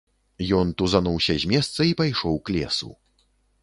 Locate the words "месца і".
1.53-1.97